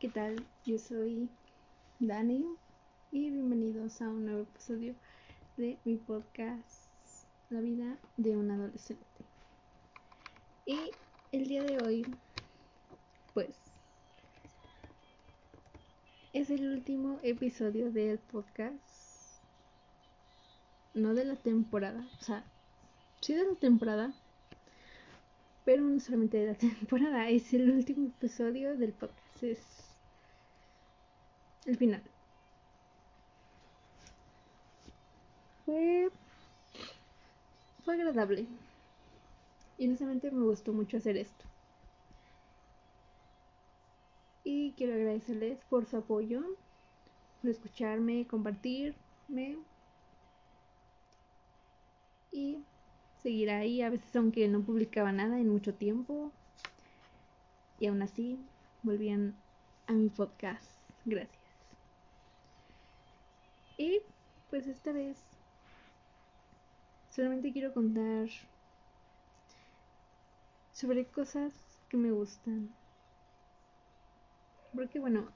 [0.00, 0.46] ¿qué tal?
[0.64, 1.28] Yo soy
[1.98, 2.42] Dani
[3.12, 4.94] y bienvenidos a un nuevo episodio
[5.58, 6.88] de mi podcast
[7.50, 9.04] La vida de un adolescente.
[10.64, 10.78] Y
[11.32, 12.06] el día de hoy,
[13.34, 13.54] pues,
[16.32, 19.42] es el último episodio del podcast.
[20.94, 22.42] No de la temporada, o sea,
[23.20, 24.14] sí de la temporada,
[25.66, 29.79] pero no solamente de la temporada, es el último episodio del podcast,
[31.66, 32.02] el final.
[35.64, 36.10] Fue,
[37.84, 38.46] fue agradable
[39.78, 41.44] y honestamente me gustó mucho hacer esto.
[44.44, 46.42] Y quiero agradecerles por su apoyo,
[47.40, 49.56] por escucharme, compartirme
[52.32, 52.58] y
[53.22, 56.30] seguir ahí, a veces aunque no publicaba nada en mucho tiempo.
[57.78, 58.38] Y aún así,
[58.82, 59.34] volvían
[59.86, 60.70] a mi podcast.
[61.06, 61.39] Gracias.
[63.80, 64.02] Y
[64.50, 65.16] pues esta vez
[67.08, 68.28] solamente quiero contar
[70.70, 71.54] sobre cosas
[71.88, 72.68] que me gustan.
[74.74, 75.28] Porque bueno,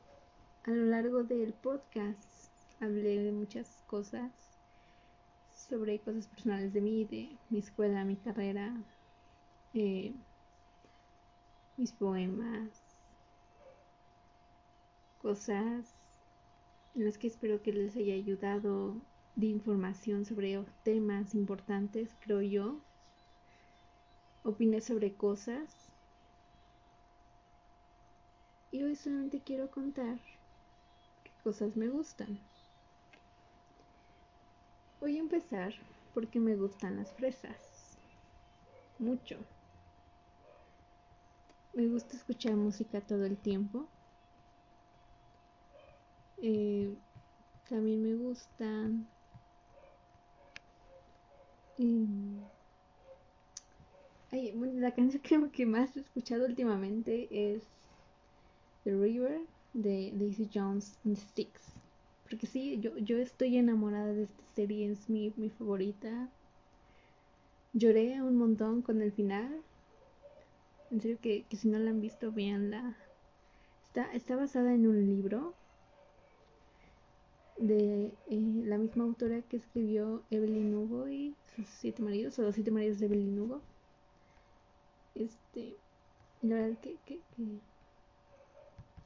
[0.65, 4.31] a lo largo del podcast hablé de muchas cosas
[5.51, 8.75] sobre cosas personales de mí, de mi escuela, mi carrera,
[9.73, 10.13] eh,
[11.79, 12.69] mis poemas,
[15.23, 16.04] cosas
[16.95, 18.95] las que espero que les haya ayudado
[19.35, 22.81] de información sobre temas importantes, creo yo.
[24.45, 25.89] Opiné sobre cosas.
[28.71, 30.19] Y hoy solamente quiero contar
[31.25, 32.39] qué cosas me gustan.
[35.01, 35.75] Voy a empezar
[36.13, 37.99] porque me gustan las fresas.
[38.99, 39.37] Mucho.
[41.73, 43.89] Me gusta escuchar música todo el tiempo.
[46.43, 46.95] Eh,
[47.69, 49.07] también me gustan
[54.85, 57.63] la canción que, más he escuchado últimamente es
[58.85, 59.41] The River
[59.73, 61.73] de Daisy Jones and Sticks.
[62.25, 66.29] Porque sí, yo, yo estoy enamorada de esta serie, es mi, mi favorita.
[67.73, 69.63] Lloré un montón con el final.
[70.91, 72.97] En serio que, si no la han visto, véanla.
[73.89, 75.55] Está, está basada en un libro
[77.59, 82.55] de eh, la misma autora que escribió Evelyn Hugo y sus siete maridos, o los
[82.55, 83.61] siete maridos de Evelyn Hugo.
[85.15, 85.77] Este,
[86.43, 87.21] la verdad que, que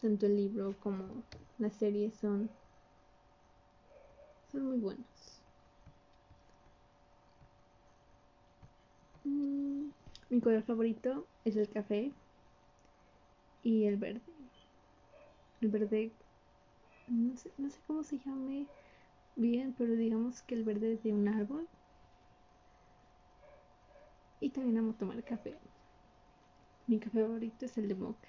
[0.01, 1.05] tanto el libro como
[1.59, 2.49] la serie son
[4.51, 5.05] son muy buenos.
[9.25, 9.91] Mm,
[10.31, 12.13] mi color favorito es el café
[13.63, 14.21] y el verde.
[15.61, 16.13] El verde,
[17.11, 18.67] no sé, no sé cómo se llame
[19.37, 21.67] bien, pero digamos que el verde de un árbol.
[24.41, 25.55] Y también amo tomar café.
[26.87, 28.29] Mi café favorito es el de moca.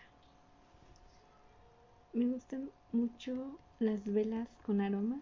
[2.14, 5.22] Me gustan mucho las velas con aromas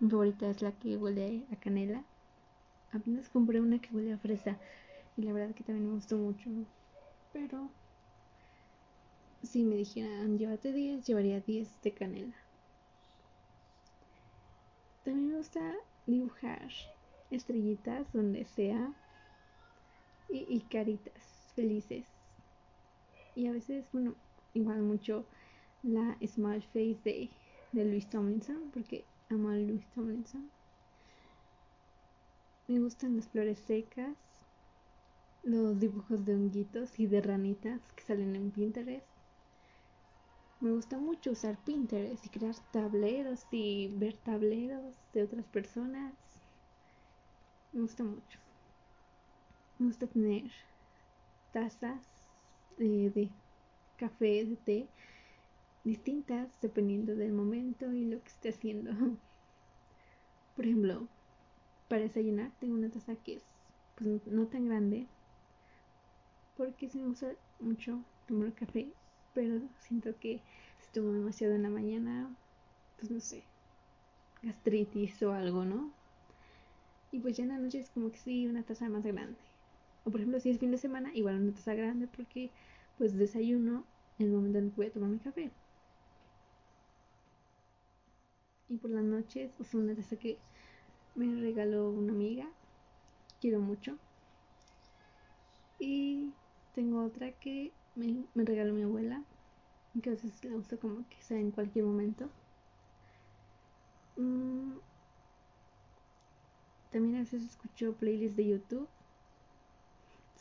[0.00, 2.04] mi favorita es la que huele a canela.
[2.92, 4.56] Apenas compré una que huele a fresa
[5.16, 6.50] y la verdad que también me gustó mucho.
[7.32, 7.68] Pero
[9.42, 12.34] si me dijeran llévate 10, llevaría 10 de canela.
[15.04, 15.74] También me gusta
[16.06, 16.68] dibujar
[17.30, 18.92] estrellitas donde sea
[20.28, 22.06] y, y caritas felices.
[23.34, 24.14] Y a veces, bueno,
[24.54, 25.24] igual mucho
[25.82, 27.30] la Small Face de,
[27.72, 30.50] Luis Tomlinson porque amo a Louis Tomlinson.
[32.66, 34.16] Me gustan las flores secas,
[35.42, 39.06] los dibujos de honguitos y de ranitas que salen en Pinterest.
[40.60, 46.12] Me gusta mucho usar Pinterest y crear tableros y ver tableros de otras personas.
[47.72, 48.38] Me gusta mucho.
[49.78, 50.50] Me gusta tener
[51.52, 52.02] tazas
[52.76, 53.30] de, de
[53.96, 54.88] café, de té
[55.84, 58.90] distintas dependiendo del momento y lo que esté haciendo.
[60.56, 61.06] Por ejemplo,
[61.88, 63.44] para desayunar tengo una taza que es
[63.94, 65.06] pues, no tan grande
[66.56, 68.88] porque se me gusta mucho tomar café,
[69.38, 70.40] pero siento que
[70.92, 72.28] tomo demasiado en la mañana,
[72.98, 73.44] pues no sé,
[74.42, 75.92] gastritis o algo, ¿no?
[77.12, 79.38] Y pues ya en la noche es como que sí, una taza más grande.
[80.04, 82.50] O por ejemplo, si es fin de semana, igual una taza grande porque
[82.98, 83.84] pues desayuno
[84.18, 85.52] en el momento en que voy a tomar mi café.
[88.68, 90.36] Y por las noches es una taza que
[91.14, 92.48] me regaló una amiga.
[93.40, 93.96] Quiero mucho.
[95.78, 96.32] Y
[96.74, 99.22] tengo otra que me, regaló mi abuela.
[100.02, 102.28] que a veces le gusta como sea en cualquier momento.
[104.16, 104.78] Mm,
[106.92, 108.88] también a veces escucho playlists de YouTube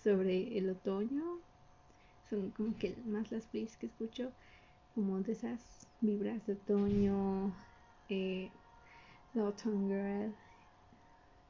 [0.04, 1.40] sobre el otoño.
[2.30, 4.32] Son como que más las playlists que escucho,
[4.94, 7.54] como de esas vibras de otoño,
[8.10, 8.52] eh,
[9.34, 10.36] The Autumn Girl,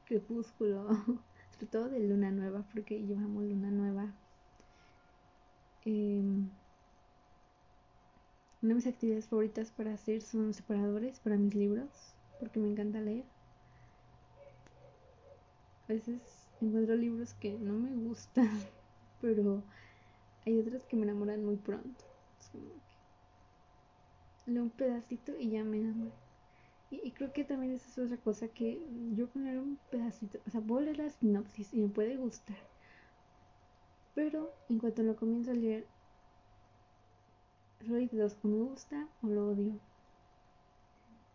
[0.06, 0.88] Crepúsculo,
[1.52, 4.14] sobre todo de Luna Nueva, porque amo Luna Nueva.
[5.88, 6.50] Em,
[8.60, 11.88] una de mis actividades favoritas para hacer son separadores para mis libros,
[12.38, 13.24] porque me encanta leer.
[15.88, 16.20] A veces
[16.60, 18.50] encuentro libros que no me gustan,
[19.22, 19.62] pero
[20.44, 22.04] hay otros que me enamoran muy pronto.
[24.44, 26.12] Leo un pedacito y ya me enamoro.
[26.90, 28.78] Y, creo que también esa es otra cosa que
[29.14, 32.58] yo con leer un pedacito, o sea, puedo leer la sinopsis y me puede gustar.
[34.18, 35.86] Pero en cuanto lo comienzo a leer,
[37.86, 39.74] soy de me gusta o lo odio.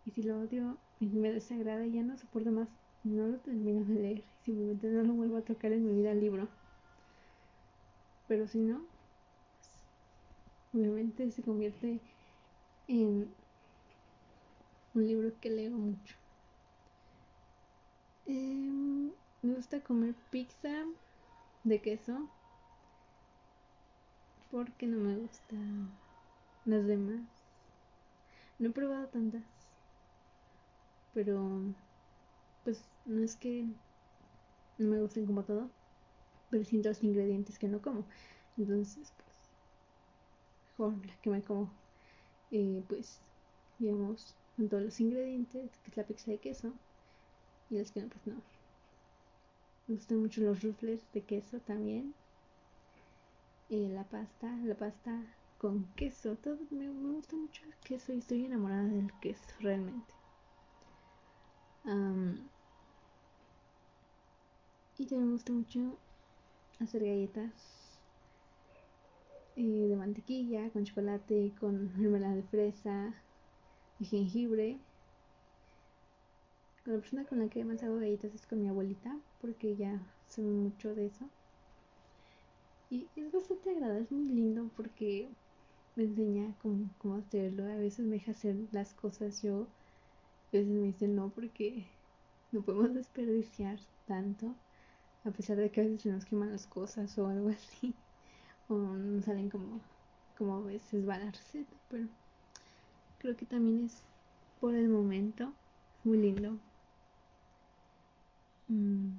[0.06, 2.68] Y si lo odio me desagrada y ya no soporto más,
[3.06, 4.24] no lo termino de leer.
[4.44, 6.50] Simplemente no lo vuelvo a tocar en mi vida el libro.
[8.28, 8.82] Pero si no,
[10.74, 12.02] pues, obviamente se convierte
[12.90, 13.30] en
[14.94, 16.18] un libro que leo mucho.
[18.26, 19.10] Em,
[19.42, 20.84] me gusta comer pizza
[21.64, 22.28] de queso
[24.54, 25.90] porque no me gustan
[26.66, 27.26] las demás.
[28.60, 29.44] No he probado tantas,
[31.14, 31.74] pero
[32.64, 33.68] pues no es que
[34.78, 35.72] no me gusten como todo,
[36.50, 38.08] pero siento los ingredientes que no como.
[38.58, 39.52] Entonces, pues,
[40.78, 41.72] mejor la que me como,
[42.52, 43.22] eh, pues,
[43.80, 46.74] digamos, con todos los ingredientes, que es la pizza de queso,
[47.70, 48.44] y las que no, pues no.
[49.88, 52.14] Me gustan mucho los rufles de queso también.
[53.74, 55.20] La pasta, la pasta
[55.58, 60.14] con queso, todo me, gusta mucho el queso y estoy enamorada del queso realmente.
[64.96, 65.98] y también me gusta mucho
[66.80, 68.00] hacer galletas
[69.56, 73.16] eh, de mantequilla, con chocolate, con mermelada de fresa,
[74.00, 74.78] jengibre.
[76.84, 80.00] Con la persona con la que más hago galletas es con mi abuelita, porque ella
[80.28, 81.28] sabe mucho de eso.
[82.94, 85.28] Y es bastante agradable, es muy lindo porque
[85.96, 87.64] me enseña cómo, cómo hacerlo.
[87.64, 91.88] A veces me deja hacer las cosas yo, a veces me dice no porque
[92.52, 94.54] no podemos desperdiciar tanto,
[95.26, 97.96] a pesar de que a veces se nos queman las cosas o algo así,
[98.70, 99.80] o no salen como,
[100.38, 101.34] como a veces va la
[101.90, 102.08] pero
[103.18, 104.04] creo que también es
[104.62, 105.52] por el momento
[106.04, 106.60] muy lindo.
[108.68, 109.14] Mm,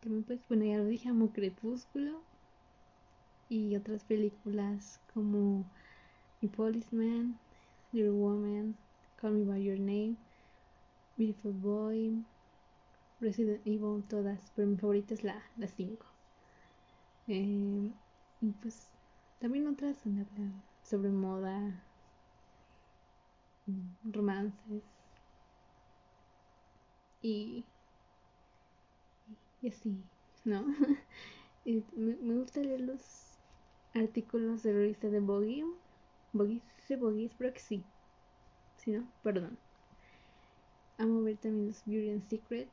[0.00, 2.29] también pues bueno ya lo dije amo Crepúsculo
[3.50, 5.66] y otras películas como
[6.40, 7.38] The Policeman,
[7.92, 8.76] Little Woman,
[9.16, 10.16] Call Me By Your Name,
[11.18, 12.24] Beautiful Boy,
[13.20, 15.42] Resident Evil, todas, pero mi favorita es la
[15.76, 16.06] 5.
[17.28, 17.90] Eh,
[18.40, 18.88] y pues
[19.40, 21.82] también otras donde hablan sobre moda,
[24.04, 24.82] romances
[27.22, 27.64] y,
[29.60, 30.02] y así,
[30.44, 30.64] ¿no?
[31.64, 33.29] me, gusta leer los
[33.94, 35.64] artículos de revista de Vogue.
[36.32, 37.26] Vogue, ¿sí Vogue?
[37.26, 37.82] Espero que sí.
[38.78, 39.58] Si no, perdón.
[40.98, 42.70] Amo ver también los Beauty and Secrets.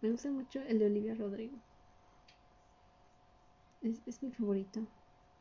[0.00, 1.56] Me gusta mucho el de Olivia Rodrigo.
[3.82, 4.80] Es, es mi favorito.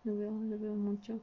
[0.04, 1.20] Lo veo, lo veo mucho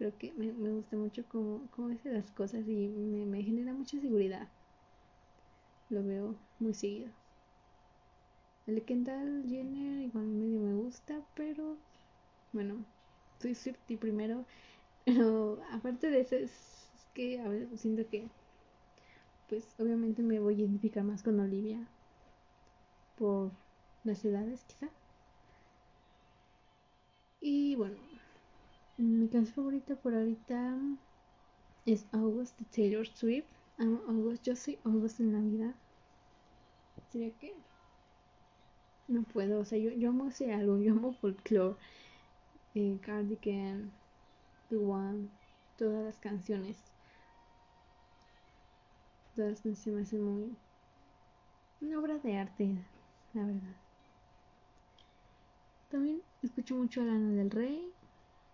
[0.00, 3.74] creo que me, me gusta mucho cómo, cómo dice las cosas y me, me genera
[3.74, 4.48] mucha seguridad.
[5.90, 7.19] Lo veo muy seguido.
[8.66, 11.76] El Kendall Jenner igual medio me gusta, pero
[12.52, 12.84] bueno,
[13.40, 14.44] soy Swifty primero.
[15.06, 18.28] Pero aparte de eso, es, que a ver, siento que,
[19.48, 21.88] pues obviamente me voy a identificar más con Olivia
[23.16, 23.50] por
[24.04, 24.90] las edades, quizá.
[27.40, 27.96] Y bueno,
[28.98, 30.78] mi canción favorita por ahorita
[31.86, 33.46] es August de Taylor Swift.
[33.78, 35.74] Amo August, yo soy August en la vida.
[37.10, 37.54] ¿Sería que?
[39.10, 41.74] No puedo, o sea, yo, yo amo ese álbum, yo amo folklore,
[42.76, 43.90] eh, Cardigan,
[44.68, 45.28] The One,
[45.76, 46.76] todas las canciones.
[49.34, 50.56] Todas las canciones me hacen muy.
[51.80, 52.76] Una obra de arte,
[53.34, 53.76] la verdad.
[55.88, 57.92] También escucho mucho a Lana del Rey,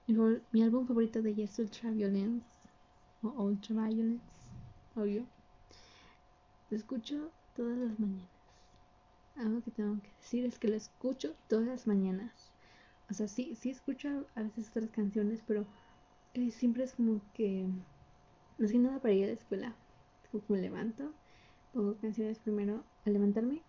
[0.06, 2.46] mi, álbum favorito de ella es Ultraviolence
[3.22, 4.24] o Ultraviolence,
[4.94, 5.26] obvio.
[6.70, 8.35] Lo escucho todas las mañanas.
[9.36, 12.52] Algo que tengo que decir es que lo escucho todas las mañanas.
[13.10, 15.66] O sea, sí, sí escucho a veces otras canciones, pero
[16.34, 17.66] eh, siempre es como que,
[18.58, 19.74] no sé nada para ir a la escuela.
[20.30, 21.12] Como que me levanto,
[21.72, 23.62] pongo canciones primero al levantarme,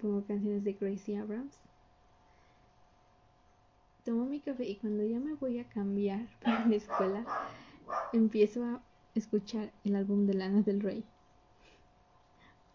[0.00, 1.58] pongo canciones de Gracie Abrams.
[4.04, 7.26] Tomo mi café y cuando ya me voy a cambiar para la escuela,
[8.12, 8.82] empiezo a
[9.14, 11.04] escuchar el álbum de Lana del Rey.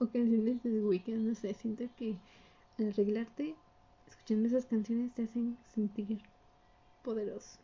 [0.01, 2.15] O canciones de The Weeknd, no sé, siento que
[2.79, 3.53] al arreglarte,
[4.07, 6.17] escuchando esas canciones te hacen sentir
[7.03, 7.59] poderoso.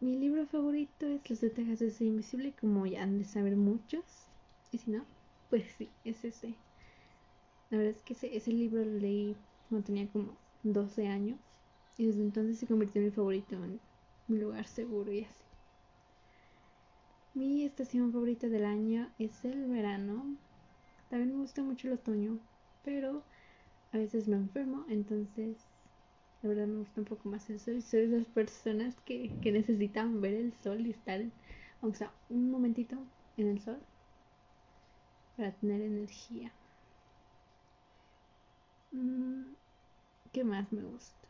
[0.00, 3.54] Mi libro favorito es Los de Texas de Ser Invisible, como ya han de saber
[3.54, 4.02] muchos.
[4.72, 5.04] Y si no,
[5.50, 6.52] pues sí, es ese.
[7.70, 9.36] La verdad es que ese, ese libro lo leí
[9.68, 11.38] cuando tenía como 12 años.
[11.96, 13.78] Y desde entonces se convirtió en mi favorito, en
[14.26, 15.51] mi lugar seguro y así.
[17.34, 20.34] Mi estación favorita del año es el verano.
[21.10, 22.38] También me gusta mucho el otoño,
[22.84, 23.24] pero
[23.92, 25.58] a veces me enfermo, entonces
[26.42, 27.82] la verdad me gusta un poco más el sol.
[27.82, 31.22] Soy de esas personas que, que necesitan ver el sol y estar,
[31.82, 32.98] aunque sea un momentito
[33.36, 33.78] en el sol,
[35.36, 36.52] para tener energía.
[38.92, 39.54] Mm,
[40.32, 41.28] ¿Qué más me gusta?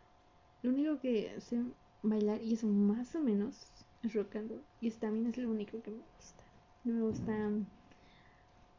[0.63, 1.63] Lo único que sé
[2.03, 4.65] bailar, y eso más o menos, es rock and roll.
[4.81, 6.43] Y también es lo único que me gusta.
[6.85, 7.51] No me gusta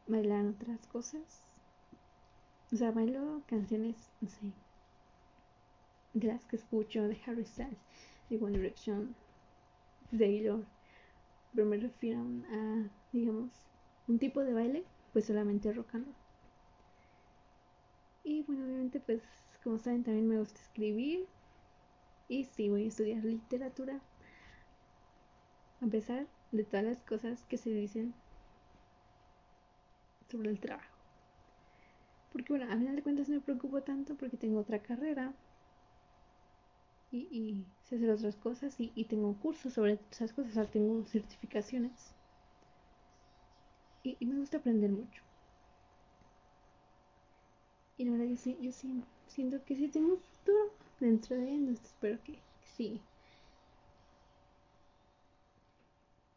[0.06, 1.22] bailar otras cosas.
[2.72, 4.52] O sea, bailo canciones, no sé,
[6.12, 7.78] de las que escucho de Harry Styles,
[8.28, 9.14] de One Direction,
[10.10, 10.64] de Taylor.
[11.54, 13.50] Pero me refiero a, digamos,
[14.08, 16.14] un tipo de baile, pues solamente rock and roll.
[18.24, 19.22] Y bueno, obviamente, pues,
[19.62, 21.26] como saben, también me gusta escribir.
[22.28, 24.00] Y sí, voy a estudiar literatura
[25.84, 28.14] a pesar de todas las cosas que se dicen
[30.30, 30.96] sobre el trabajo.
[32.32, 35.32] Porque bueno, a final de cuentas no me preocupo tanto porque tengo otra carrera
[37.10, 40.64] y, y sé hacer otras cosas y, y, tengo cursos sobre esas cosas, o sea,
[40.64, 42.14] tengo certificaciones
[44.04, 45.22] y, me gusta aprender mucho.
[47.96, 51.72] Y la verdad yo, sí, yo sí, siento que sí tengo un futuro dentro de
[51.72, 52.38] esto, espero que
[52.76, 53.00] sí.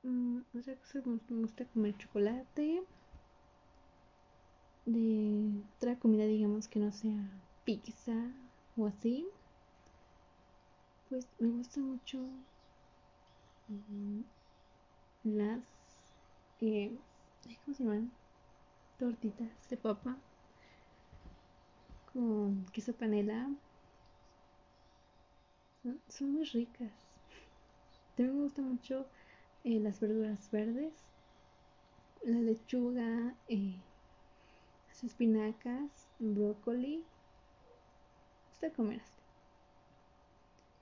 [0.08, 2.82] Mm, otra cosa me gusta comer chocolate.
[4.86, 7.30] De otra comida, digamos que no sea
[7.66, 8.16] pizza
[8.78, 9.28] o así.
[11.10, 12.20] Pues me gusta mucho
[13.68, 14.22] mm,
[15.24, 15.62] las.
[16.62, 16.92] Eh,
[17.66, 18.10] ¿Cómo se llaman?
[18.98, 20.18] Tortitas de papa
[22.14, 23.50] con queso panela.
[26.10, 26.92] Son muy ricas.
[28.16, 29.06] También me gusta mucho
[29.68, 30.94] eh, las verduras verdes,
[32.24, 33.76] la lechuga, eh,
[34.88, 37.00] las espinacas, brócoli.
[37.00, 39.12] Me gusta comer así.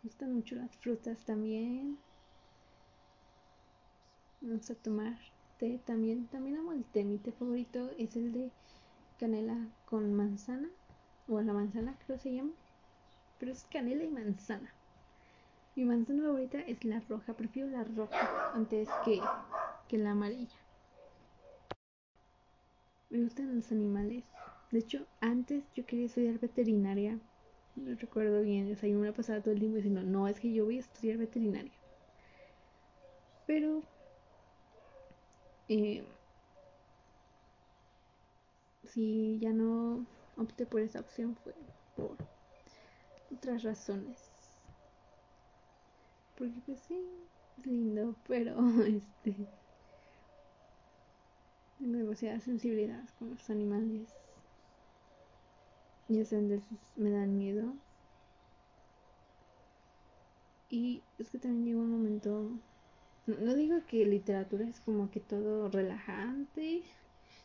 [0.04, 1.98] Me gustan mucho las frutas también.
[4.42, 5.18] Me gusta tomar
[5.58, 6.28] té también.
[6.28, 7.04] También amo el té.
[7.04, 8.52] Mi té favorito es el de
[9.20, 9.58] canela
[9.90, 10.70] con manzana.
[11.28, 12.54] O la manzana creo se llama.
[13.40, 14.72] Pero es canela y manzana.
[15.76, 19.20] Mi manzana favorita es la roja, prefiero la roja antes que,
[19.90, 20.56] que la amarilla.
[23.10, 24.24] Me gustan los animales.
[24.72, 27.20] De hecho, antes yo quería estudiar veterinaria.
[27.76, 30.54] No recuerdo bien, o sea, yo me pasaba todo el tiempo diciendo, no, es que
[30.54, 31.74] yo voy a estudiar veterinaria.
[33.46, 33.84] Pero
[35.68, 36.06] eh,
[38.86, 40.06] si ya no
[40.38, 41.54] opté por esa opción fue
[41.98, 42.16] por
[43.30, 44.35] otras razones.
[46.38, 47.00] Porque pues sí,
[47.60, 49.36] es lindo, pero este
[51.80, 54.14] tengo demasiada sensibilidad con los animales.
[56.08, 57.74] Y ese veces me dan miedo.
[60.70, 62.50] Y es que también llega un momento.
[63.28, 66.84] No, digo que literatura es como que todo relajante,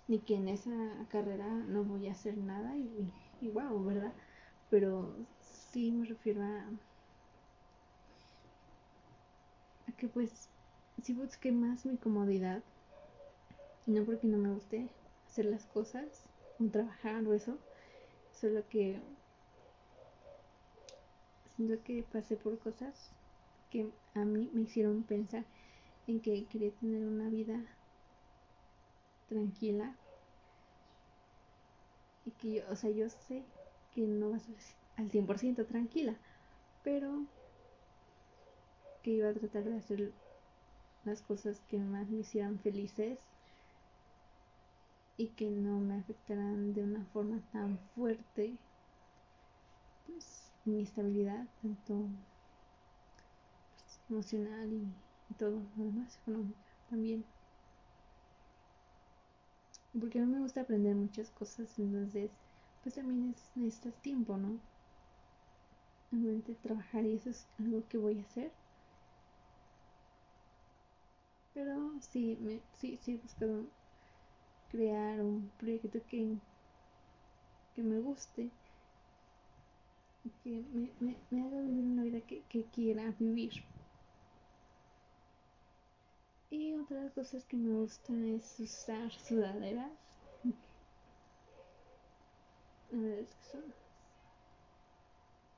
[0.09, 4.13] ni que en esa carrera no voy a hacer nada y, y wow, ¿verdad?
[4.71, 6.71] Pero sí me refiero a
[10.01, 10.49] que pues
[11.03, 12.63] si busqué más mi comodidad.
[13.87, 14.89] No porque no me guste
[15.29, 16.25] hacer las cosas
[16.59, 17.59] o trabajar o eso.
[18.33, 18.99] Solo que
[21.55, 23.11] siento que pasé por cosas
[23.71, 25.45] que a mí me hicieron pensar
[26.07, 27.63] en que quería tener una vida
[29.29, 29.95] tranquila
[32.25, 33.45] y que yo, o sea, yo sé
[33.95, 34.57] que no va a ser
[34.97, 36.17] al 100% tranquila,
[36.83, 37.27] pero
[39.03, 40.13] que iba a tratar de hacer
[41.05, 43.19] las cosas que más me hicieran felices
[45.17, 48.57] y que no me afectaran de una forma tan fuerte
[50.07, 52.09] pues mi estabilidad, tanto
[54.09, 57.25] emocional y, todo lo demás, económica también.
[59.99, 62.31] Porque a mí me gusta aprender muchas cosas, entonces
[62.83, 64.59] pues también es, necesitas tiempo, ¿no?
[66.11, 68.60] Realmente trabajar y eso es algo que voy a hacer.
[71.61, 73.67] Pero sí, me, sí, sí he buscado
[74.71, 76.39] crear un proyecto que,
[77.75, 78.51] que me guste
[80.43, 83.53] que me, me, haga vivir una vida que, que quiera vivir.
[86.51, 89.93] Y otra de las cosas que me gustan es usar sudaderas.
[92.91, 93.65] La verdad es que son,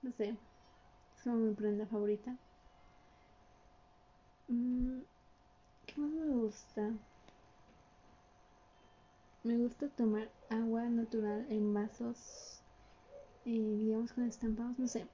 [0.03, 0.37] no sé,
[1.23, 2.37] son mi prenda favorita.
[4.49, 5.03] Mm,
[5.95, 6.91] ¿Qué más me gusta?
[9.43, 12.63] Me gusta tomar agua natural en vasos,
[13.45, 15.07] eh, digamos con estampados, no sé.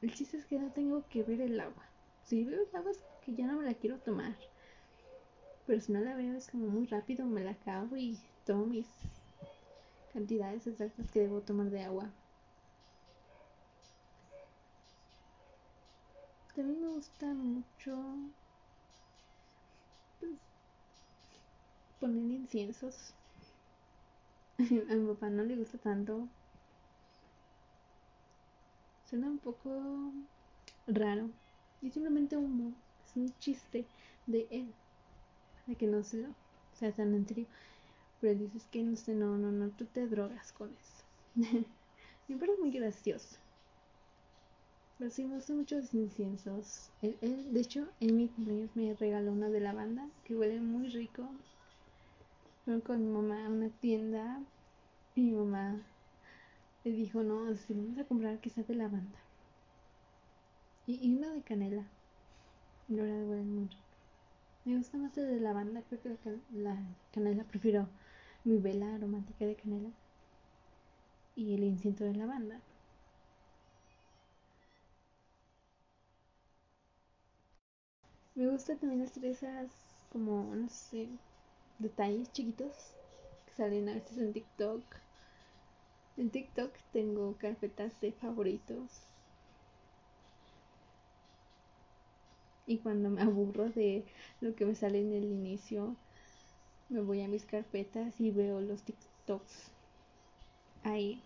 [0.00, 1.84] El chiste es que no tengo que ver el agua.
[2.24, 4.34] Si veo el agua es que ya no me la quiero tomar.
[5.66, 8.86] Pero si no la veo es como muy rápido, me la acabo y tomo mis
[10.14, 12.10] cantidades exactas que debo tomar de agua.
[16.54, 18.16] También me gusta mucho
[22.00, 23.14] poner inciensos
[24.90, 26.28] a mi papá no le gusta tanto.
[29.08, 30.12] Suena un poco
[30.86, 31.30] raro.
[31.80, 32.72] Y simplemente humo.
[33.04, 33.84] Es un chiste
[34.26, 34.72] de él.
[35.66, 36.28] De que no se lo.
[36.74, 37.46] Sea, tan en serio.
[38.20, 41.04] Pero dices que no sé, no, no, no, tú te drogas con eso.
[42.28, 43.41] me parece muy gracioso.
[45.02, 46.88] Pero sí me gustan mucho los inciensos.
[47.00, 51.28] De hecho, en mi cumpleaños me regaló una de lavanda que huele muy rico.
[52.64, 54.38] Fue con mi mamá a una tienda
[55.16, 55.82] y mi mamá
[56.84, 59.18] le dijo, no, si vamos a comprar sea de lavanda.
[60.86, 61.82] Y, y una de canela.
[62.88, 63.82] Y la verdad huele muy rico.
[64.64, 66.78] Me gusta más el de lavanda, creo que la,
[67.12, 67.88] canela prefiero
[68.44, 69.90] mi vela aromática de canela
[71.34, 72.60] y el incienso de lavanda.
[78.34, 79.70] Me gusta también hacer esas
[80.10, 81.06] como, no sé,
[81.78, 82.94] detalles chiquitos
[83.44, 84.82] que salen a veces en TikTok.
[86.16, 89.02] En TikTok tengo carpetas de favoritos.
[92.66, 94.04] Y cuando me aburro de
[94.40, 95.94] lo que me sale en el inicio,
[96.88, 99.70] me voy a mis carpetas y veo los TikToks
[100.84, 101.20] ahí.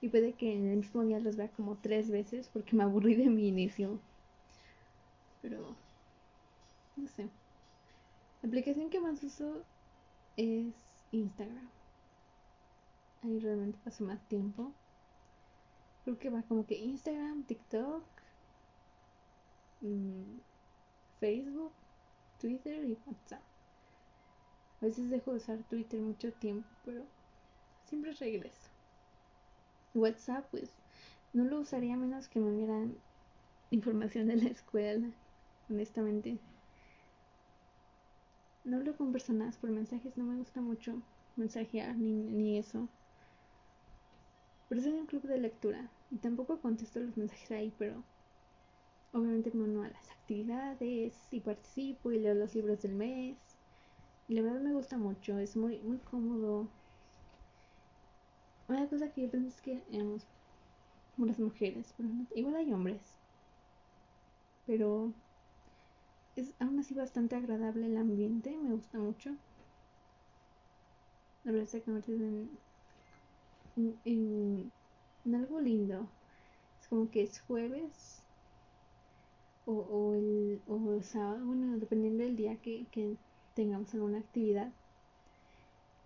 [0.00, 3.14] Y puede que en el mismo día los vea como tres veces porque me aburrí
[3.14, 3.98] de mi inicio.
[5.42, 5.76] Pero,
[6.96, 7.28] no sé.
[8.42, 9.64] La aplicación que más uso
[10.36, 10.74] es
[11.12, 11.68] Instagram.
[13.22, 14.72] Ahí realmente paso más tiempo.
[16.04, 18.02] Creo que va como que Instagram, TikTok,
[19.82, 20.38] mm,
[21.20, 21.72] Facebook,
[22.40, 23.42] Twitter y WhatsApp.
[24.80, 27.04] A veces dejo de usar Twitter mucho tiempo, pero
[27.84, 28.70] siempre regreso.
[29.92, 30.70] WhatsApp, pues,
[31.34, 32.94] no lo usaría menos que me enviaran
[33.70, 35.10] información de la escuela,
[35.68, 36.38] honestamente.
[38.70, 41.02] No hablo con personas por mensajes, no me gusta mucho
[41.34, 42.88] mensajear ni, ni eso.
[44.68, 48.04] Pero soy un club de lectura y tampoco contesto los mensajes ahí, pero
[49.12, 53.36] obviamente me uno a las actividades y participo y leo los libros del mes.
[54.28, 56.68] Y la verdad me gusta mucho, es muy, muy cómodo.
[58.68, 60.26] Una cosa que yo pienso es que éramos
[61.38, 63.18] mujeres, pero igual hay hombres.
[64.66, 65.12] Pero
[66.36, 69.34] es aún así bastante agradable el ambiente, me gusta mucho.
[71.44, 72.50] La verdad se convierte en,
[74.04, 74.72] en,
[75.24, 76.06] en, algo lindo.
[76.80, 78.22] Es como que es jueves
[79.66, 83.16] o, o, el, o sábado, bueno, dependiendo del día que, que
[83.54, 84.72] tengamos alguna actividad.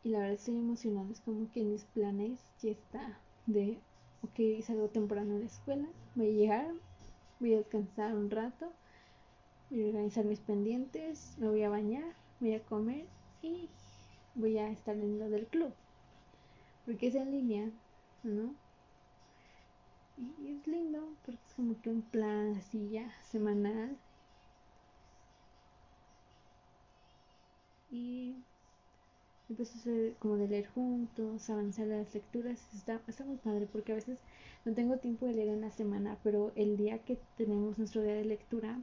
[0.03, 3.79] Y la verdad estoy emocionada, es como que en mis planes ya está de,
[4.23, 6.75] ok, salgo temprano de la escuela, voy a llegar,
[7.41, 8.71] voy a descansar un rato
[9.71, 13.07] voy a organizar mis pendientes, me voy a bañar, voy a comer
[13.43, 13.69] y
[14.35, 15.73] voy a estar en lo del club.
[16.87, 17.71] Porque es en línea,
[18.23, 18.55] ¿no?
[20.17, 23.97] Y es lindo porque es como que un plan así ya semanal.
[27.91, 28.35] Y
[29.57, 29.73] pues
[30.19, 34.19] como de leer juntos, avanzar las lecturas, está, está muy padre porque a veces
[34.65, 38.15] no tengo tiempo de leer en la semana, pero el día que tenemos nuestro día
[38.15, 38.81] de lectura,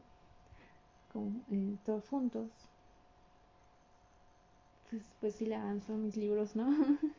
[1.11, 2.49] con, eh, todos juntos,
[4.89, 6.67] pues, pues sí le avanzo mis libros, ¿no?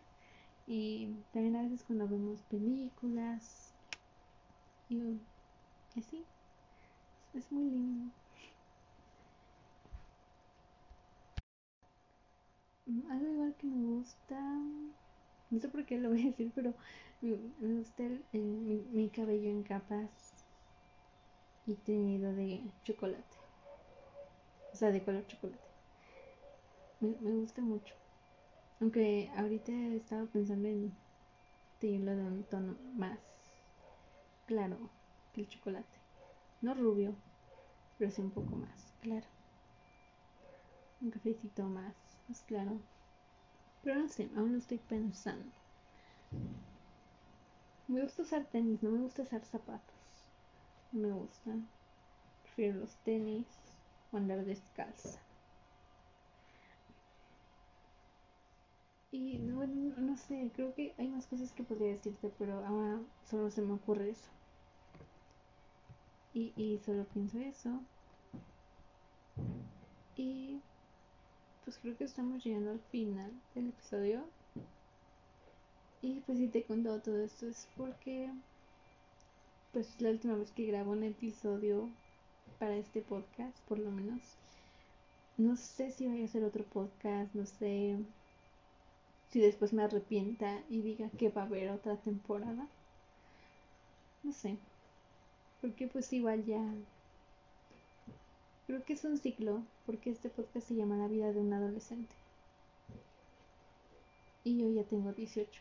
[0.66, 3.74] y también a veces cuando vemos películas
[4.88, 5.20] y
[5.96, 6.24] así.
[7.34, 8.12] Es muy lindo.
[12.86, 14.38] Mm, algo igual que me gusta,
[15.50, 16.74] no sé por qué lo voy a decir, pero
[17.20, 17.32] me,
[17.78, 20.44] gusta mi, cabello en capas
[21.66, 23.41] y teñido de chocolate.
[24.72, 25.58] O sea, de color chocolate.
[27.00, 27.94] Me, me gusta mucho.
[28.80, 30.92] Aunque ahorita he estado pensando en
[31.78, 33.18] teñirlo de un tono más
[34.46, 34.76] claro
[35.32, 35.98] que el chocolate.
[36.60, 37.14] No rubio,
[37.98, 39.26] pero sí un poco más claro.
[41.00, 41.94] Un cafecito más,
[42.28, 42.80] más claro.
[43.82, 45.52] Pero no sé, aún lo estoy pensando.
[47.88, 49.96] Me gusta usar tenis, no me gusta usar zapatos.
[50.92, 51.50] me gusta.
[52.42, 53.46] Prefiero los tenis
[54.12, 55.20] o andar descalza.
[59.10, 63.50] Y bueno, no sé, creo que hay más cosas que podría decirte, pero ahora solo
[63.50, 64.30] se me ocurre eso.
[66.32, 67.80] Y, y solo pienso eso.
[70.16, 70.60] Y
[71.64, 74.24] pues creo que estamos llegando al final del episodio.
[76.00, 78.30] Y pues si te he contado todo esto es porque
[79.72, 81.88] pues es la última vez que grabo un episodio
[82.62, 84.20] para este podcast, por lo menos.
[85.36, 87.98] No sé si voy a hacer otro podcast, no sé
[89.30, 92.68] si después me arrepienta y diga que va a haber otra temporada.
[94.22, 94.58] No sé.
[95.60, 96.62] Porque pues igual ya...
[98.68, 102.14] Creo que es un ciclo, porque este podcast se llama La vida de un adolescente.
[104.44, 105.60] Y yo ya tengo 18.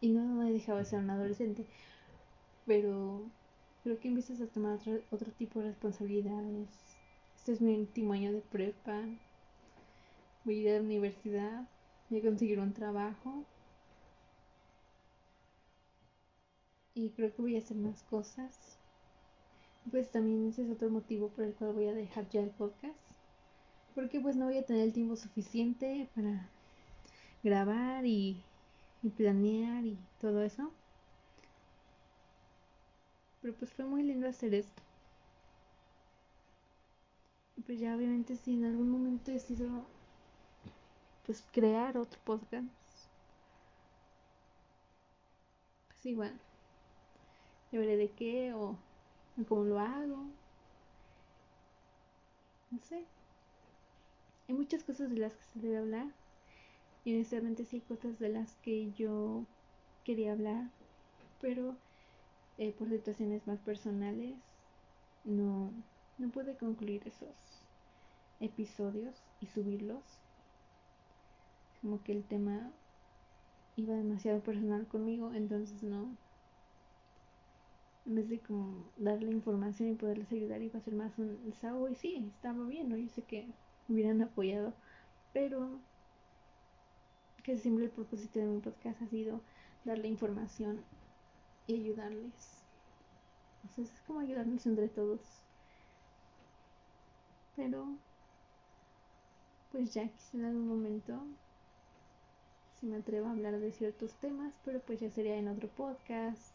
[0.00, 1.66] Y no he dejado de ser un adolescente.
[2.64, 3.26] Pero
[3.82, 6.68] creo que empiezas a tomar otro, otro tipo de responsabilidades.
[7.36, 9.02] Este es mi último año de prepa.
[10.44, 11.68] Voy a ir a la universidad.
[12.10, 13.44] Voy a conseguir un trabajo.
[16.94, 18.78] Y creo que voy a hacer más cosas
[19.90, 22.94] pues también ese es otro motivo por el cual voy a dejar ya el podcast.
[23.94, 26.48] Porque pues no voy a tener el tiempo suficiente para
[27.42, 28.42] grabar y,
[29.16, 30.72] planear y todo eso.
[33.42, 34.82] Pero pues fue muy lindo hacer esto.
[37.56, 39.84] Y pues ya obviamente si en algún momento decido
[41.26, 42.68] pues crear otro podcast.
[45.88, 46.40] Pues igual.
[47.72, 48.76] Ya veré de qué o
[49.48, 50.26] cómo lo hago.
[52.70, 53.04] No sé.
[54.48, 56.06] Hay muchas cosas de las que se debe hablar.
[57.04, 59.44] Y honestamente sí hay cosas de las que yo
[60.04, 60.70] quería hablar.
[61.40, 61.76] Pero
[62.58, 64.34] eh, por situaciones más personales
[65.24, 65.70] no,
[66.18, 67.62] no pude concluir esos
[68.40, 70.02] episodios y subirlos.
[71.80, 72.70] Como que el tema
[73.76, 76.16] iba demasiado personal conmigo, entonces no,
[78.06, 81.88] en vez de como darle información y poderles ayudar iba a ser más un desahogo
[81.88, 82.96] y sí, estaba bien, ¿no?
[82.96, 83.46] Yo sé que
[83.88, 84.74] hubieran apoyado,
[85.32, 85.80] pero
[87.44, 89.40] que siempre el propósito de mi podcast ha sido
[89.84, 90.84] darle información
[91.66, 92.62] y ayudarles.
[93.74, 95.20] Sea, es como ayudarnos entre todos.
[97.56, 97.86] Pero,
[99.70, 101.18] pues ya quizá en algún momento
[102.82, 106.52] si me atrevo a hablar de ciertos temas, pero pues ya sería en otro podcast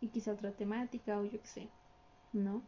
[0.00, 1.68] y quizá otra temática o yo qué sé,
[2.32, 2.62] ¿no?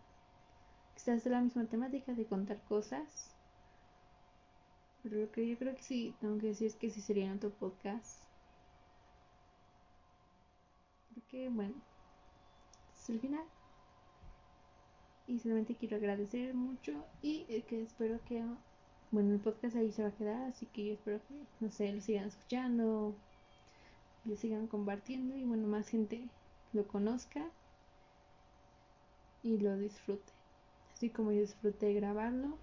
[0.94, 3.34] Quizás de la misma temática de contar cosas.
[5.02, 7.32] Pero lo que yo creo que sí tengo que decir es que sí sería en
[7.32, 8.33] otro podcast.
[11.14, 11.74] Porque, bueno,
[12.94, 13.44] es el final.
[15.26, 18.44] Y solamente quiero agradecer mucho y eh, que espero que,
[19.10, 21.92] bueno, el podcast ahí se va a quedar, así que yo espero que, no sé,
[21.92, 23.14] lo sigan escuchando,
[24.24, 26.28] lo sigan compartiendo y, bueno, más gente
[26.72, 27.50] lo conozca
[29.42, 30.32] y lo disfrute.
[30.92, 32.58] Así como yo disfruté grabarlo,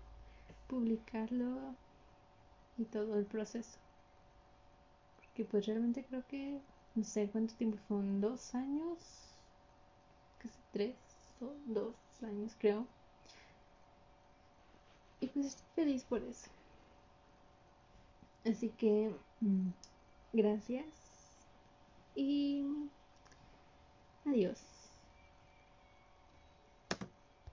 [0.68, 1.76] publicarlo
[2.78, 3.78] y todo el proceso.
[5.18, 6.60] Porque pues realmente creo que
[6.96, 8.98] no sé cuánto tiempo son, dos años,
[10.40, 10.96] casi tres
[11.42, 12.86] o dos años creo.
[15.20, 16.50] Y pues estoy feliz por eso.
[18.46, 19.70] Así que mm,
[20.34, 20.86] gracias
[22.16, 22.66] y
[24.26, 24.71] Adiós.